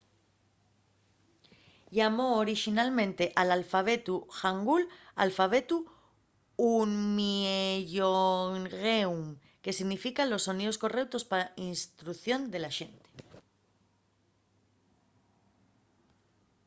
[1.97, 4.83] llamó orixinalmente al alfabetu hangul
[5.25, 5.77] alfabetu
[6.63, 9.25] hunminjeongeum
[9.63, 13.09] que significa los soníos correutos pa la instrucción de la xente